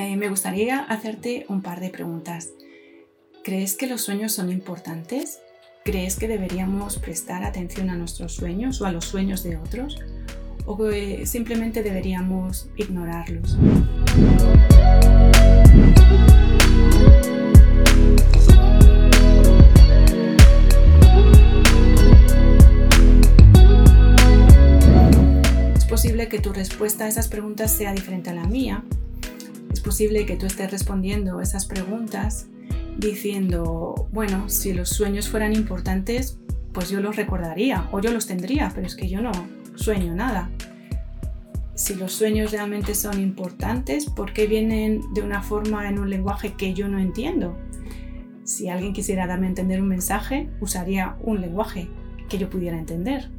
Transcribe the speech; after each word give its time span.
eh, 0.00 0.16
me 0.16 0.30
gustaría 0.30 0.80
hacerte 0.80 1.44
un 1.48 1.60
par 1.60 1.78
de 1.78 1.90
preguntas. 1.90 2.48
¿Crees 3.44 3.76
que 3.76 3.86
los 3.86 4.00
sueños 4.00 4.32
son 4.32 4.50
importantes? 4.50 5.40
¿Crees 5.84 6.16
que 6.16 6.26
deberíamos 6.26 6.98
prestar 6.98 7.44
atención 7.44 7.90
a 7.90 7.96
nuestros 7.96 8.34
sueños 8.34 8.80
o 8.80 8.86
a 8.86 8.92
los 8.92 9.04
sueños 9.04 9.42
de 9.42 9.58
otros? 9.58 9.98
¿O 10.64 10.78
simplemente 11.24 11.82
deberíamos 11.82 12.70
ignorarlos? 12.76 13.58
Es 25.76 25.84
posible 25.84 26.28
que 26.28 26.38
tu 26.38 26.54
respuesta 26.54 27.04
a 27.04 27.08
esas 27.08 27.28
preguntas 27.28 27.70
sea 27.70 27.92
diferente 27.92 28.30
a 28.30 28.34
la 28.34 28.44
mía. 28.44 28.82
Es 29.80 29.84
posible 29.84 30.26
que 30.26 30.36
tú 30.36 30.44
estés 30.44 30.70
respondiendo 30.70 31.40
esas 31.40 31.64
preguntas 31.64 32.48
diciendo, 32.98 34.10
bueno, 34.12 34.50
si 34.50 34.74
los 34.74 34.90
sueños 34.90 35.30
fueran 35.30 35.54
importantes, 35.54 36.38
pues 36.74 36.90
yo 36.90 37.00
los 37.00 37.16
recordaría 37.16 37.88
o 37.90 37.98
yo 37.98 38.12
los 38.12 38.26
tendría, 38.26 38.70
pero 38.74 38.86
es 38.86 38.94
que 38.94 39.08
yo 39.08 39.22
no 39.22 39.32
sueño 39.76 40.14
nada. 40.14 40.50
Si 41.74 41.94
los 41.94 42.12
sueños 42.12 42.52
realmente 42.52 42.94
son 42.94 43.22
importantes, 43.22 44.04
¿por 44.04 44.34
qué 44.34 44.46
vienen 44.46 45.00
de 45.14 45.22
una 45.22 45.42
forma 45.42 45.88
en 45.88 45.98
un 45.98 46.10
lenguaje 46.10 46.52
que 46.58 46.74
yo 46.74 46.86
no 46.86 46.98
entiendo? 46.98 47.56
Si 48.44 48.68
alguien 48.68 48.92
quisiera 48.92 49.26
darme 49.26 49.46
a 49.46 49.48
entender 49.48 49.80
un 49.80 49.88
mensaje, 49.88 50.50
usaría 50.60 51.16
un 51.22 51.40
lenguaje 51.40 51.88
que 52.28 52.36
yo 52.36 52.50
pudiera 52.50 52.78
entender. 52.78 53.30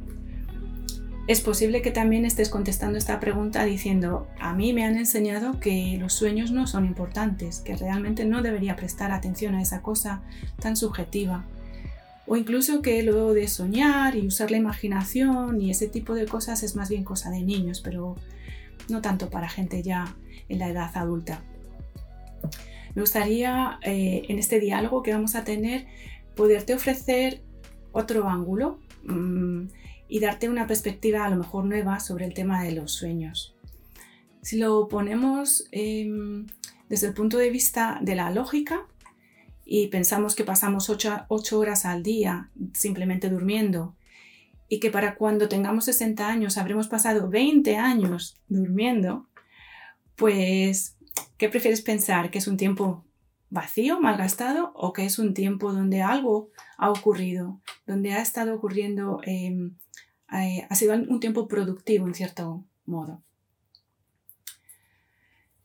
Es 1.28 1.40
posible 1.40 1.82
que 1.82 1.92
también 1.92 2.24
estés 2.26 2.48
contestando 2.48 2.98
esta 2.98 3.20
pregunta 3.20 3.64
diciendo, 3.64 4.26
a 4.40 4.54
mí 4.54 4.72
me 4.72 4.84
han 4.84 4.96
enseñado 4.96 5.60
que 5.60 5.96
los 5.98 6.12
sueños 6.12 6.50
no 6.50 6.66
son 6.66 6.84
importantes, 6.84 7.60
que 7.60 7.76
realmente 7.76 8.24
no 8.24 8.42
debería 8.42 8.74
prestar 8.74 9.12
atención 9.12 9.54
a 9.54 9.62
esa 9.62 9.82
cosa 9.82 10.22
tan 10.60 10.76
subjetiva. 10.76 11.44
O 12.26 12.36
incluso 12.36 12.82
que 12.82 13.02
lo 13.04 13.34
de 13.34 13.46
soñar 13.46 14.16
y 14.16 14.26
usar 14.26 14.50
la 14.50 14.56
imaginación 14.56 15.60
y 15.60 15.70
ese 15.70 15.86
tipo 15.86 16.14
de 16.14 16.26
cosas 16.26 16.64
es 16.64 16.74
más 16.74 16.88
bien 16.88 17.04
cosa 17.04 17.30
de 17.30 17.42
niños, 17.42 17.80
pero 17.80 18.16
no 18.88 19.00
tanto 19.00 19.30
para 19.30 19.48
gente 19.48 19.82
ya 19.82 20.16
en 20.48 20.58
la 20.58 20.68
edad 20.68 20.90
adulta. 20.94 21.42
Me 22.94 23.02
gustaría 23.02 23.78
eh, 23.82 24.24
en 24.28 24.38
este 24.38 24.58
diálogo 24.58 25.02
que 25.02 25.12
vamos 25.12 25.36
a 25.36 25.44
tener 25.44 25.86
poderte 26.34 26.74
ofrecer 26.74 27.42
otro 27.92 28.28
ángulo. 28.28 28.80
Mm, 29.04 29.66
y 30.12 30.20
darte 30.20 30.50
una 30.50 30.66
perspectiva 30.66 31.24
a 31.24 31.30
lo 31.30 31.36
mejor 31.36 31.64
nueva 31.64 31.98
sobre 31.98 32.26
el 32.26 32.34
tema 32.34 32.62
de 32.62 32.72
los 32.72 32.92
sueños. 32.92 33.56
Si 34.42 34.58
lo 34.58 34.86
ponemos 34.86 35.66
em, 35.70 36.46
desde 36.90 37.06
el 37.06 37.14
punto 37.14 37.38
de 37.38 37.48
vista 37.48 37.98
de 38.02 38.14
la 38.14 38.30
lógica 38.30 38.86
y 39.64 39.86
pensamos 39.86 40.34
que 40.34 40.44
pasamos 40.44 40.90
8, 40.90 41.24
horas 41.58 41.86
al 41.86 42.02
día 42.02 42.50
simplemente 42.74 43.30
durmiendo 43.30 43.96
y 44.68 44.80
que 44.80 44.90
para 44.90 45.14
cuando 45.14 45.48
tengamos 45.48 45.86
60 45.86 46.28
años 46.28 46.58
habremos 46.58 46.88
pasado 46.88 47.30
20 47.30 47.78
años 47.78 48.36
durmiendo, 48.48 49.28
pues, 50.16 50.98
¿qué 51.38 51.48
prefieres 51.48 51.80
pensar? 51.80 52.30
¿Que 52.30 52.36
es 52.36 52.48
un 52.48 52.58
tiempo 52.58 53.06
vacío, 53.48 53.98
malgastado 53.98 54.72
o 54.74 54.92
que 54.92 55.06
es 55.06 55.18
un 55.18 55.32
tiempo 55.32 55.72
donde 55.72 56.02
algo 56.02 56.50
ha 56.76 56.90
ocurrido, 56.90 57.62
donde 57.86 58.12
ha 58.12 58.20
estado 58.20 58.54
ocurriendo 58.54 59.20
em, 59.24 59.76
eh, 60.32 60.66
ha 60.68 60.74
sido 60.74 60.94
un 60.94 61.20
tiempo 61.20 61.46
productivo 61.46 62.06
en 62.06 62.14
cierto 62.14 62.64
modo. 62.86 63.22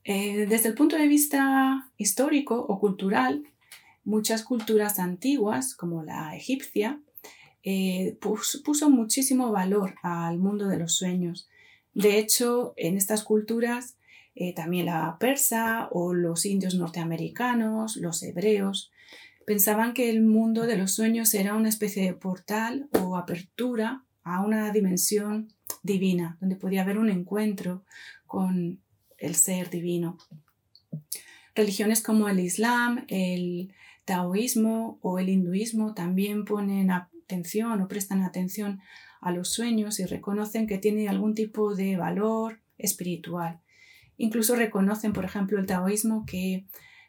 Eh, 0.04 0.46
desde 0.48 0.70
el 0.70 0.76
punto 0.76 0.98
de 0.98 1.08
vista 1.08 1.90
histórico 1.98 2.56
o 2.60 2.80
cultural, 2.80 3.44
muchas 4.04 4.44
culturas 4.44 5.00
antiguas, 5.00 5.76
como 5.76 6.04
la 6.04 6.36
egipcia, 6.36 7.02
eh, 7.64 8.18
puso 8.22 8.90
muchísimo 8.90 9.52
valor 9.52 9.96
al 10.02 10.38
mundo 10.38 10.68
de 10.68 10.78
los 10.78 10.96
sueños. 10.96 11.50
De 11.94 12.20
hecho, 12.20 12.74
en 12.78 12.96
estas 12.96 13.24
culturas, 13.24 13.98
también 14.56 14.86
la 14.86 15.18
persa 15.20 15.90
o 15.92 16.14
los 16.14 16.46
indios 16.46 16.76
norteamericanos, 16.76 17.98
los 17.98 18.22
hebreos, 18.22 18.92
pensaban 19.48 19.94
que 19.94 20.12
el 20.12 20.22
mundo 20.22 20.68
de 20.68 20.78
los 20.78 20.92
sueños 20.92 21.34
era 21.34 21.56
una 21.56 21.70
especie 21.70 22.04
de 22.04 22.14
portal 22.14 22.88
o 22.92 23.18
apertura 23.18 24.06
a 24.28 24.42
una 24.42 24.72
dimensión 24.72 25.54
divina, 25.84 26.38
donde 26.42 26.56
podía 26.56 26.82
haber 26.82 26.98
un 26.98 27.10
encuentro 27.10 27.84
con 28.26 28.80
el 29.18 29.36
ser 29.36 29.70
divino. 29.70 30.18
Religiones 31.56 32.02
como 32.02 32.30
el 32.30 32.40
Islam, 32.40 33.06
el 33.08 33.74
taoísmo 34.06 35.00
o 35.02 35.20
el 35.20 35.30
hinduismo 35.30 35.94
también 35.94 36.46
ponen 36.46 36.92
atención 36.92 37.82
o 37.82 37.88
prestan 37.88 38.22
atención 38.22 38.80
a 39.22 39.32
los 39.32 39.52
sueños 39.52 40.00
y 40.00 40.06
reconocen 40.06 40.68
que 40.68 40.78
tiene 40.78 41.10
algún 41.10 41.34
tipo 41.34 41.74
de 41.74 41.98
valor 41.98 42.60
espiritual. 42.78 43.60
Incluso 44.18 44.56
reconocen, 44.56 45.14
por 45.14 45.26
ejemplo, 45.26 45.60
el 45.60 45.66
taoísmo 45.66 46.26
que 46.26 46.66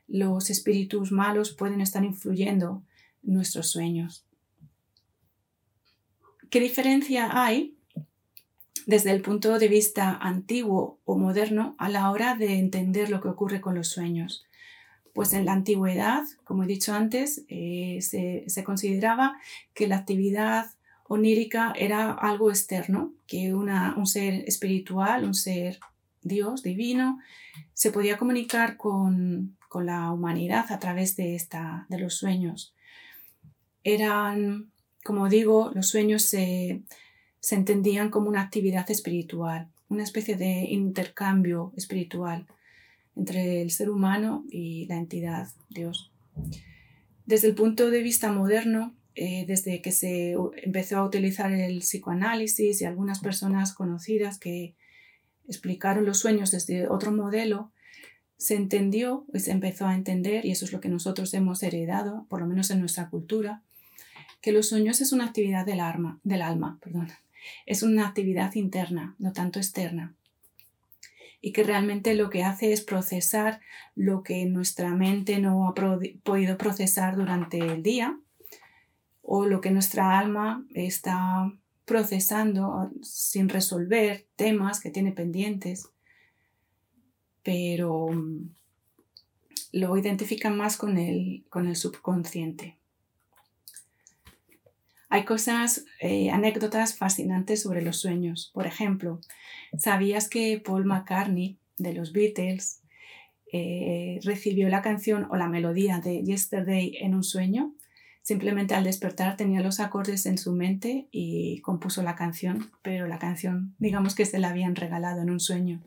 los 0.06 0.50
espíritus 0.50 1.12
malos 1.12 1.52
pueden 1.52 1.80
estar 1.80 2.04
influyendo 2.04 2.82
en 3.22 3.34
nuestros 3.34 3.70
sueños. 3.70 4.27
¿Qué 6.50 6.60
diferencia 6.60 7.44
hay 7.44 7.74
desde 8.86 9.10
el 9.10 9.20
punto 9.20 9.58
de 9.58 9.68
vista 9.68 10.16
antiguo 10.16 10.98
o 11.04 11.18
moderno 11.18 11.74
a 11.78 11.90
la 11.90 12.10
hora 12.10 12.36
de 12.36 12.58
entender 12.58 13.10
lo 13.10 13.20
que 13.20 13.28
ocurre 13.28 13.60
con 13.60 13.74
los 13.74 13.88
sueños? 13.88 14.46
Pues 15.12 15.34
en 15.34 15.44
la 15.44 15.52
antigüedad, 15.52 16.24
como 16.44 16.62
he 16.62 16.66
dicho 16.66 16.94
antes, 16.94 17.44
eh, 17.48 17.98
se, 18.00 18.64
consideraba 18.64 19.36
que 19.74 19.88
la 19.88 19.98
actividad 19.98 20.70
onírica 21.06 21.74
era 21.76 22.12
algo 22.12 22.50
externo, 22.50 23.12
que 23.26 23.52
un 23.52 24.06
ser 24.06 24.44
espiritual, 24.46 25.24
un 25.24 25.34
ser 25.34 25.80
Dios 26.22 26.62
divino, 26.62 27.18
se 27.74 27.92
podía 27.92 28.16
comunicar 28.16 28.78
con, 28.78 29.56
con 29.68 29.84
la 29.84 30.10
humanidad 30.12 30.72
a 30.72 30.78
través 30.78 31.14
de, 31.16 31.34
esta, 31.34 31.84
de 31.90 31.98
los 31.98 32.14
sueños. 32.14 32.74
Eran 33.84 34.70
como 35.08 35.30
digo, 35.30 35.72
los 35.74 35.88
sueños 35.88 36.20
se, 36.20 36.82
entendían 37.50 38.10
como 38.10 38.28
una 38.28 38.42
actividad 38.42 38.90
espiritual, 38.90 39.68
una 39.88 40.02
especie 40.02 40.36
de 40.36 40.66
intercambio 40.68 41.72
espiritual 41.78 42.46
entre 43.16 43.62
el 43.62 43.70
ser 43.70 43.88
humano 43.88 44.44
y 44.50 44.84
la 44.84 44.98
entidad 44.98 45.48
Dios. 45.70 46.12
Desde 47.24 47.48
el 47.48 47.54
punto 47.54 47.90
de 47.90 48.02
vista 48.02 48.30
moderno, 48.30 48.94
eh, 49.14 49.46
desde 49.48 49.80
que 49.80 49.92
se 49.92 50.36
empezó 50.62 50.98
a 50.98 51.06
utilizar 51.06 51.52
el 51.52 51.78
psicoanálisis 51.78 52.82
y 52.82 52.84
algunas 52.84 53.20
personas 53.20 53.72
conocidas 53.72 54.38
que 54.38 54.74
explicaron 55.48 56.04
los 56.04 56.18
sueños 56.18 56.50
desde 56.50 56.86
otro 56.86 57.12
modelo, 57.12 57.72
se 58.36 58.56
entendió 58.56 59.24
y 59.32 59.38
se 59.38 59.52
empezó 59.52 59.86
a 59.86 59.94
entender, 59.94 60.44
y 60.44 60.50
eso 60.50 60.66
es 60.66 60.72
lo 60.74 60.80
que 60.82 60.90
nosotros 60.90 61.32
hemos 61.32 61.62
heredado, 61.62 62.26
por 62.28 62.40
lo 62.42 62.46
menos 62.46 62.70
en 62.70 62.80
nuestra 62.80 63.08
cultura, 63.08 63.62
que 64.40 64.52
los 64.52 64.68
sueños 64.68 65.00
es 65.00 65.12
una 65.12 65.26
actividad 65.26 65.66
del, 65.66 65.80
alma, 65.80 66.20
del 66.22 66.42
alma, 66.42 66.78
perdón. 66.82 67.08
es 67.66 67.82
una 67.82 68.06
actividad 68.06 68.54
interna, 68.54 69.16
no 69.18 69.32
tanto 69.32 69.58
externa, 69.58 70.14
y 71.40 71.52
que 71.52 71.62
realmente 71.62 72.14
lo 72.14 72.30
que 72.30 72.44
hace 72.44 72.72
es 72.72 72.80
procesar 72.80 73.60
lo 73.94 74.22
que 74.22 74.44
nuestra 74.46 74.90
mente 74.94 75.38
no 75.38 75.68
ha 75.68 75.74
podido 75.74 76.58
procesar 76.58 77.16
durante 77.16 77.58
el 77.58 77.82
día 77.82 78.18
o 79.22 79.46
lo 79.46 79.60
que 79.60 79.70
nuestra 79.70 80.18
alma 80.18 80.66
está 80.74 81.52
procesando 81.84 82.90
sin 83.02 83.48
resolver 83.48 84.26
temas 84.36 84.80
que 84.80 84.90
tiene 84.90 85.12
pendientes, 85.12 85.90
pero 87.42 88.08
mm, 88.08 88.50
lo 89.72 89.96
identifican 89.96 90.56
más 90.56 90.76
con 90.76 90.98
el 90.98 91.76
subconsciente. 91.76 92.77
Hay 95.10 95.24
cosas, 95.24 95.86
eh, 96.00 96.30
anécdotas 96.30 96.96
fascinantes 96.96 97.62
sobre 97.62 97.82
los 97.82 97.98
sueños. 97.98 98.50
Por 98.52 98.66
ejemplo, 98.66 99.20
¿sabías 99.78 100.28
que 100.28 100.60
Paul 100.62 100.84
McCartney 100.84 101.58
de 101.78 101.94
los 101.94 102.12
Beatles 102.12 102.82
eh, 103.52 104.20
recibió 104.22 104.68
la 104.68 104.82
canción 104.82 105.26
o 105.30 105.36
la 105.36 105.48
melodía 105.48 106.00
de 106.00 106.22
Yesterday 106.22 106.98
en 107.00 107.14
un 107.14 107.24
sueño? 107.24 107.74
Simplemente 108.20 108.74
al 108.74 108.84
despertar 108.84 109.38
tenía 109.38 109.62
los 109.62 109.80
acordes 109.80 110.26
en 110.26 110.36
su 110.36 110.52
mente 110.52 111.08
y 111.10 111.60
compuso 111.62 112.02
la 112.02 112.14
canción, 112.14 112.70
pero 112.82 113.06
la 113.06 113.18
canción 113.18 113.74
digamos 113.78 114.14
que 114.14 114.26
se 114.26 114.38
la 114.38 114.50
habían 114.50 114.76
regalado 114.76 115.22
en 115.22 115.30
un 115.30 115.40
sueño. 115.40 115.80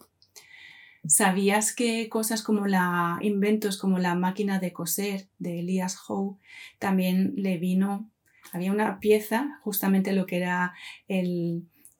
¿Sabías 1.05 1.75
que 1.75 2.09
cosas 2.09 2.41
como 2.41 2.65
la 2.65 3.19
inventos 3.21 3.77
como 3.77 3.99
la 3.99 4.15
máquina 4.15 4.57
de 4.57 4.73
coser 4.73 5.27
de 5.37 5.59
Elias 5.59 5.99
Howe 6.07 6.39
también 6.79 7.33
le 7.35 7.59
vino 7.59 8.09
había 8.51 8.71
una 8.71 8.99
pieza, 8.99 9.59
justamente 9.63 10.13
lo 10.13 10.25
que 10.25 10.37
era 10.37 10.73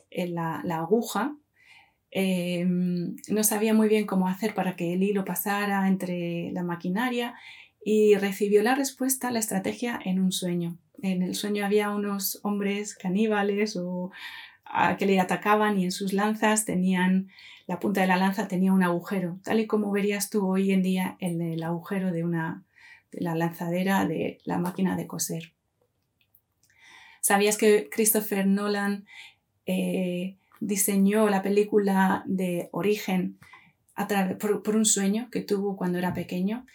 la, 0.10 0.62
aguja, 0.78 1.36
em, 2.12 3.16
no 3.30 3.44
sabía 3.44 3.74
muy 3.74 3.88
bien 3.88 4.06
cómo 4.06 4.28
hacer 4.28 4.54
para 4.54 4.76
que 4.76 4.94
el 4.94 5.04
hilo 5.04 5.24
pasara 5.26 5.88
entre 5.88 6.52
la 6.52 6.64
maquinaria 6.64 7.36
y 7.84 8.16
recibió 8.16 8.62
la 8.64 8.76
respuesta, 8.76 9.32
la 9.32 9.40
estrategia 9.40 10.00
en 10.04 10.20
un 10.20 10.32
sueño. 10.32 10.78
En 11.02 11.24
el 11.24 11.36
sueño 11.36 11.66
había 11.66 11.90
unos 11.90 12.40
hombres 12.44 12.96
caníbales 12.96 13.76
o 13.76 14.12
que 14.98 15.06
le 15.06 15.20
atacaban 15.20 15.80
y 15.80 15.86
en 15.86 15.92
sus 15.92 16.14
lanzas 16.14 16.66
tenían, 16.66 17.30
la 17.68 17.80
punta 17.80 18.02
de 18.02 18.08
la 18.08 18.18
lanza 18.18 18.48
tenía 18.48 18.72
un 18.72 18.84
agujero, 18.84 19.40
tal 19.44 19.60
y 19.60 19.68
como 19.68 19.92
verías 19.92 20.30
tú 20.30 20.48
hoy 20.48 20.72
en 20.72 20.84
día 20.84 21.18
en 21.20 21.42
el 21.42 21.64
agujero 21.64 22.12
de, 22.12 22.24
una, 22.24 22.64
de 23.12 23.22
la 23.22 23.36
lanzadera 23.36 24.06
de 24.06 24.40
la 24.46 24.58
máquina 24.58 24.96
de 24.96 25.08
coser. 25.08 25.54
¿Sabías 27.22 27.58
que 27.58 27.90
Christopher 27.90 28.46
Nolan 28.46 29.06
eh, 29.66 30.36
diseñó 30.60 31.30
la 31.30 31.42
película 31.42 32.24
de 32.26 32.68
Origen 32.72 33.38
por, 34.40 34.62
por, 34.62 34.76
un 34.76 34.86
sueño 34.86 35.30
que 35.32 35.42
tuvo 35.42 35.78
cuando 35.78 35.98
era 35.98 36.14
pequeño? 36.14 36.66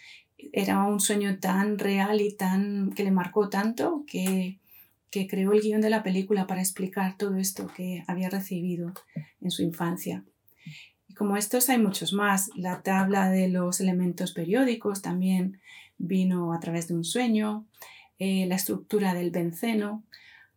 Era 0.51 0.83
un 0.83 0.99
sueño 0.99 1.39
tan 1.39 1.77
real 1.77 2.21
y 2.21 2.33
tan 2.33 2.91
que 2.93 3.03
le 3.03 3.11
marcó 3.11 3.49
tanto 3.49 4.03
que 4.07 4.57
que 5.09 5.27
creó 5.27 5.53
el 5.53 5.61
guion 5.61 5.81
de 5.81 5.89
la 5.89 6.03
película 6.03 6.47
para 6.47 6.61
explicar 6.61 7.17
todo 7.17 7.37
esto 7.37 7.67
que 7.75 8.03
había 8.07 8.29
recibido 8.29 8.93
en 9.41 9.51
su 9.51 9.63
infancia. 9.63 10.23
Y 11.07 11.13
como 11.13 11.37
estos 11.37 11.69
hay 11.69 11.79
muchos 11.79 12.13
más. 12.13 12.49
La 12.55 12.81
tabla 12.81 13.29
de 13.29 13.47
los 13.47 13.79
elementos 13.79 14.33
periódicos 14.33 15.01
también 15.01 15.59
vino 15.97 16.53
a 16.53 16.59
través 16.59 16.87
de 16.87 16.95
un 16.95 17.03
sueño. 17.03 17.65
Eh, 18.19 18.45
la 18.47 18.55
estructura 18.55 19.13
del 19.13 19.31
benceno. 19.31 20.03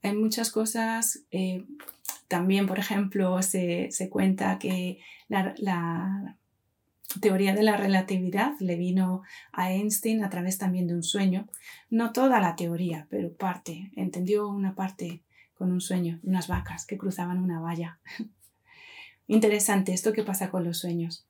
Hay 0.02 0.16
muchas 0.16 0.50
cosas. 0.50 1.24
Eh, 1.30 1.64
también, 2.28 2.66
por 2.66 2.78
ejemplo, 2.78 3.42
se, 3.42 3.90
cuenta 4.10 4.58
que 4.58 5.00
la, 5.28 6.36
teoría 7.20 7.54
de 7.54 7.64
la 7.64 7.76
relatividad 7.76 8.52
le 8.60 8.76
vino 8.76 9.22
a 9.52 9.72
Einstein 9.72 10.22
a 10.22 10.30
través 10.30 10.58
también 10.58 10.86
de 10.86 10.94
un 10.94 11.02
sueño. 11.02 11.48
No 11.90 12.12
toda 12.12 12.40
la 12.40 12.54
teoría, 12.56 13.08
pero 13.10 13.32
parte. 13.32 13.90
Entendió 13.96 14.48
una 14.48 14.74
parte 14.74 15.22
con 15.54 15.72
un 15.72 15.80
sueño, 15.80 16.20
unas 16.22 16.46
vacas 16.46 16.86
que 16.86 16.96
cruzaban 16.96 17.42
una 17.42 17.60
valla. 17.60 17.98
Interesante 19.26 19.92
esto 19.92 20.12
que 20.12 20.22
pasa 20.22 20.50
con 20.50 20.64
los 20.64 20.78
sueños. 20.78 21.26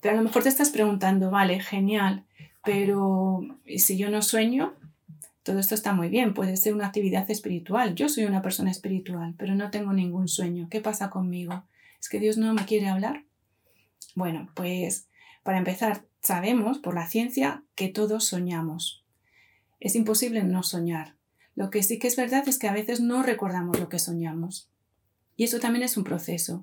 Pero 0.00 0.14
a 0.14 0.16
lo 0.16 0.22
mejor 0.22 0.42
te 0.42 0.48
estás 0.48 0.70
preguntando, 0.70 1.30
vale, 1.30 1.60
genial, 1.60 2.24
pero 2.64 3.40
si 3.78 3.96
yo 3.96 4.10
no 4.10 4.22
sueño? 4.22 4.74
Todo 5.48 5.60
esto 5.60 5.74
está 5.74 5.94
muy 5.94 6.10
bien, 6.10 6.34
puede 6.34 6.58
ser 6.58 6.74
una 6.74 6.88
actividad 6.88 7.30
espiritual. 7.30 7.94
Yo 7.94 8.10
soy 8.10 8.26
una 8.26 8.42
persona 8.42 8.70
espiritual, 8.70 9.34
pero 9.38 9.54
no 9.54 9.70
tengo 9.70 9.94
ningún 9.94 10.28
sueño. 10.28 10.68
¿Qué 10.70 10.82
pasa 10.82 11.08
conmigo? 11.08 11.64
¿Es 11.98 12.10
que 12.10 12.20
Dios 12.20 12.36
no 12.36 12.52
me 12.52 12.66
quiere 12.66 12.88
hablar? 12.88 13.24
Bueno, 14.14 14.50
pues 14.52 15.08
para 15.42 15.56
empezar, 15.56 16.04
sabemos 16.20 16.80
por 16.80 16.94
la 16.94 17.06
ciencia 17.06 17.64
que 17.76 17.88
todos 17.88 18.26
soñamos. 18.26 19.06
Es 19.80 19.94
imposible 19.94 20.44
no 20.44 20.62
soñar. 20.62 21.14
Lo 21.54 21.70
que 21.70 21.82
sí 21.82 21.98
que 21.98 22.08
es 22.08 22.16
verdad 22.16 22.46
es 22.46 22.58
que 22.58 22.68
a 22.68 22.74
veces 22.74 23.00
no 23.00 23.22
recordamos 23.22 23.80
lo 23.80 23.88
que 23.88 23.98
soñamos. 23.98 24.68
Y 25.34 25.44
eso 25.44 25.60
también 25.60 25.82
es 25.82 25.96
un 25.96 26.04
proceso. 26.04 26.62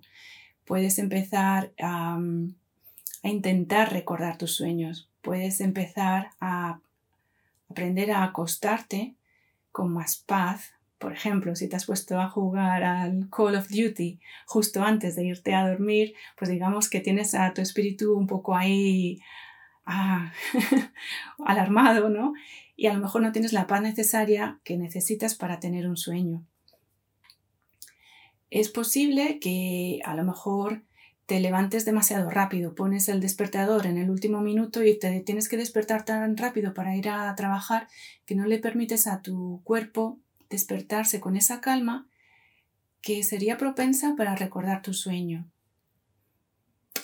Puedes 0.64 1.00
empezar 1.00 1.74
a, 1.81 2.20
a 3.24 3.30
intentar 3.30 3.92
recordar 3.92 4.38
tus 4.38 4.56
sueños. 4.56 5.10
Puedes 5.24 5.60
empezar 5.60 6.30
a 6.40 6.81
aprender 7.70 8.12
a 8.12 8.24
acostarte 8.24 9.16
con 9.72 9.94
más 9.94 10.18
paz, 10.18 10.76
por 10.98 11.14
ejemplo, 11.14 11.56
si 11.56 11.68
te 11.68 11.76
has 11.76 11.86
puesto 11.86 12.20
a 12.20 12.30
jugar 12.30 12.84
al 12.84 13.30
Call 13.30 13.56
of 13.56 13.68
Duty 13.70 14.20
justo 14.46 14.82
antes 14.82 15.16
de 15.16 15.26
irte 15.26 15.54
a 15.54 15.68
dormir, 15.68 16.16
pues 16.38 16.50
digamos 16.50 16.90
que 16.90 17.02
tienes 17.02 17.36
a 17.36 17.54
tu 17.54 17.62
espíritu 17.62 18.16
un 18.16 18.28
poco 18.28 18.56
ahí 18.56 19.20
ah, 19.86 20.32
alarmado, 21.46 22.10
¿no? 22.10 22.34
Y 22.78 22.88
a 22.88 22.94
lo 22.94 23.00
mejor 23.00 23.22
no 23.22 23.32
tienes 23.32 23.54
la 23.54 23.68
paz 23.68 23.82
necesaria 23.82 24.60
que 24.64 24.78
necesitas 24.78 25.36
para 25.36 25.60
tener 25.60 25.88
un 25.88 25.98
sueño. 25.98 26.46
Es 28.50 28.70
posible 28.70 29.40
que 29.40 30.00
a 30.06 30.16
lo 30.16 30.24
mejor 30.24 30.84
te 31.25 31.39
levantes 31.39 31.86
demasiado 31.86 32.30
rápido, 32.30 32.75
pones 32.75 33.10
el 33.10 33.19
despertador 33.19 33.88
en 33.88 33.98
el 33.98 34.10
último 34.10 34.42
minuto 34.42 34.83
y 34.83 34.98
te 34.98 35.19
tienes 35.22 35.50
que 35.50 35.57
despertar 35.57 36.06
tan 36.06 36.38
rápido 36.38 36.74
para 36.74 36.95
ir 36.95 37.10
a 37.10 37.33
trabajar 37.36 37.88
que 38.25 38.36
no 38.36 38.45
le 38.45 38.60
permites 38.60 39.07
a 39.07 39.22
tu 39.22 39.62
cuerpo 39.63 40.19
despertarse 40.50 41.19
con 41.19 41.36
esa 41.36 41.62
calma 41.62 42.07
que 43.01 43.24
sería 43.24 43.57
propensa 43.57 44.16
para 44.16 44.36
recordar 44.36 44.81
tu 44.81 44.94
sueño. 44.94 45.50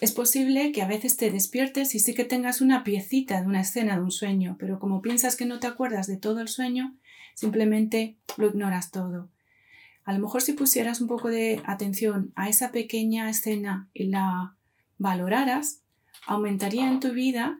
Es 0.01 0.11
posible 0.11 0.71
que 0.71 0.81
a 0.81 0.87
veces 0.87 1.15
te 1.15 1.29
despiertes 1.29 1.93
y 1.93 1.99
sí 1.99 2.15
que 2.15 2.25
tengas 2.25 2.61
una 2.61 2.83
piecita 2.83 3.39
de 3.39 3.47
una 3.47 3.61
escena 3.61 3.95
de 3.95 4.01
un 4.01 4.11
sueño, 4.11 4.55
pero 4.59 4.79
como 4.79 5.01
piensas 5.01 5.35
que 5.35 5.45
no 5.45 5.59
te 5.59 5.67
acuerdas 5.67 6.07
de 6.07 6.17
todo 6.17 6.41
el 6.41 6.47
sueño, 6.47 6.95
simplemente 7.35 8.17
lo 8.37 8.47
ignoras 8.47 8.89
todo. 8.89 9.29
A 10.03 10.13
lo 10.13 10.19
mejor 10.19 10.41
si 10.41 10.53
pusieras 10.53 11.01
un 11.01 11.07
poco 11.07 11.29
de 11.29 11.61
atención 11.65 12.31
a 12.35 12.49
esa 12.49 12.71
pequeña 12.71 13.29
escena 13.29 13.89
y 13.93 14.05
la 14.05 14.55
valoraras, 14.97 15.81
aumentaría 16.27 16.87
en 16.89 16.99
tu 16.99 17.11
vida 17.11 17.59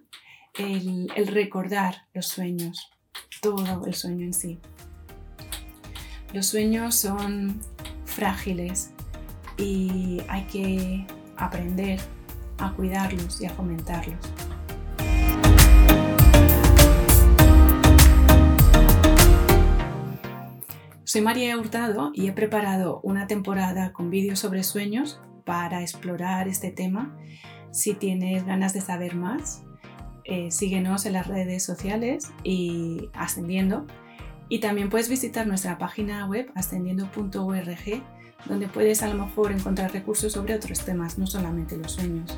el, 0.58 1.12
el 1.16 1.28
recordar 1.28 2.08
los 2.14 2.28
sueños, 2.28 2.92
todo 3.42 3.86
el 3.86 3.94
sueño 3.94 4.26
en 4.26 4.34
sí. 4.34 4.60
Los 6.34 6.48
sueños 6.48 6.96
son 6.96 7.60
frágiles 8.06 8.92
y 9.58 10.22
hay 10.28 10.44
que 10.46 11.06
aprender 11.38 12.00
a 12.58 12.74
cuidarlos 12.74 13.42
y 13.42 13.46
a 13.46 13.50
fomentarlos. 13.50 14.41
Soy 21.12 21.20
María 21.20 21.58
Hurtado 21.58 22.12
y 22.14 22.30
he 22.30 22.32
preparado 22.32 23.02
una 23.04 23.28
temporada 23.28 23.92
con 23.92 24.10
vídeos 24.10 24.40
sobre 24.40 24.64
sueños 24.64 25.20
para 25.44 25.82
explorar 25.82 26.48
este 26.48 26.72
tema. 26.72 27.14
Si 27.72 27.96
tienes 27.96 28.46
ganas 28.46 28.74
de 28.74 28.80
saber 28.80 29.14
más, 29.14 29.62
eh, 30.24 30.52
síguenos 30.52 31.06
en 31.06 31.12
las 31.12 31.28
redes 31.28 31.66
sociales 31.66 32.32
y 32.46 33.10
ascendiendo 33.12 33.86
y 34.48 34.60
también 34.60 34.90
puedes 34.90 35.10
visitar 35.10 35.46
nuestra 35.48 35.78
página 35.78 36.28
web 36.28 36.50
ascendiendo.org, 36.56 38.04
donde 38.46 38.70
puedes 38.70 39.04
a 39.04 39.14
lo 39.14 39.26
mejor 39.26 39.52
encontrar 39.52 39.92
recursos 39.92 40.32
sobre 40.32 40.56
otros 40.56 40.86
temas, 40.86 41.18
no 41.18 41.28
solamente 41.28 41.76
los 41.76 41.92
sueños. 41.92 42.38